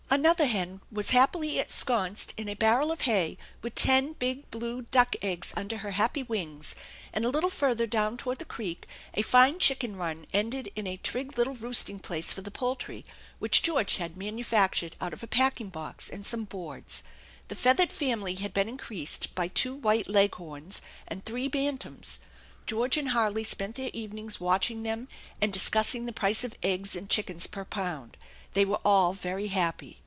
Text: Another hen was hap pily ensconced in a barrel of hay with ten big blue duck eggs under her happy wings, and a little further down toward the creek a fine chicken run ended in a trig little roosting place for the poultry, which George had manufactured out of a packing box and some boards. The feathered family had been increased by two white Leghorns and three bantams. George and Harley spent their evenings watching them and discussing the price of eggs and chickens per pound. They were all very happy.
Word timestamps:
Another 0.13 0.45
hen 0.45 0.81
was 0.91 1.11
hap 1.11 1.31
pily 1.31 1.55
ensconced 1.55 2.33
in 2.35 2.49
a 2.49 2.53
barrel 2.53 2.91
of 2.91 2.99
hay 3.01 3.37
with 3.61 3.75
ten 3.75 4.11
big 4.11 4.51
blue 4.51 4.81
duck 4.81 5.15
eggs 5.21 5.53
under 5.55 5.77
her 5.77 5.91
happy 5.91 6.21
wings, 6.21 6.75
and 7.13 7.23
a 7.23 7.29
little 7.29 7.49
further 7.49 7.87
down 7.87 8.17
toward 8.17 8.37
the 8.37 8.43
creek 8.43 8.87
a 9.13 9.21
fine 9.21 9.57
chicken 9.57 9.95
run 9.95 10.27
ended 10.33 10.69
in 10.75 10.85
a 10.85 10.97
trig 10.97 11.37
little 11.37 11.55
roosting 11.55 11.97
place 11.97 12.33
for 12.33 12.41
the 12.41 12.51
poultry, 12.51 13.05
which 13.39 13.61
George 13.61 13.95
had 13.97 14.17
manufactured 14.17 14.97
out 14.99 15.13
of 15.13 15.23
a 15.23 15.27
packing 15.27 15.69
box 15.69 16.09
and 16.09 16.25
some 16.25 16.43
boards. 16.43 17.03
The 17.47 17.55
feathered 17.55 17.93
family 17.93 18.35
had 18.35 18.53
been 18.53 18.67
increased 18.67 19.33
by 19.33 19.47
two 19.47 19.73
white 19.73 20.09
Leghorns 20.09 20.81
and 21.07 21.23
three 21.23 21.47
bantams. 21.47 22.19
George 22.65 22.97
and 22.97 23.09
Harley 23.09 23.45
spent 23.45 23.77
their 23.77 23.89
evenings 23.93 24.41
watching 24.41 24.83
them 24.83 25.07
and 25.41 25.53
discussing 25.53 26.05
the 26.05 26.11
price 26.11 26.43
of 26.43 26.53
eggs 26.61 26.97
and 26.97 27.09
chickens 27.09 27.47
per 27.47 27.63
pound. 27.63 28.17
They 28.53 28.65
were 28.65 28.81
all 28.83 29.13
very 29.13 29.47
happy. 29.47 29.99